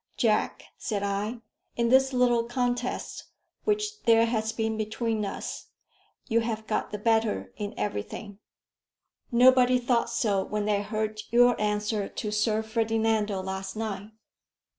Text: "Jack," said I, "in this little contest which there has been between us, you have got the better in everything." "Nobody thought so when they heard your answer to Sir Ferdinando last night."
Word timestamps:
"Jack," 0.17 0.63
said 0.79 1.03
I, 1.03 1.41
"in 1.75 1.89
this 1.89 2.11
little 2.11 2.43
contest 2.45 3.25
which 3.65 4.01
there 4.05 4.25
has 4.25 4.51
been 4.51 4.75
between 4.75 5.23
us, 5.23 5.67
you 6.27 6.39
have 6.39 6.65
got 6.65 6.89
the 6.91 6.97
better 6.97 7.53
in 7.55 7.75
everything." 7.77 8.39
"Nobody 9.31 9.77
thought 9.77 10.09
so 10.09 10.43
when 10.43 10.65
they 10.65 10.81
heard 10.81 11.21
your 11.29 11.55
answer 11.61 12.09
to 12.09 12.31
Sir 12.31 12.63
Ferdinando 12.63 13.41
last 13.43 13.75
night." 13.75 14.09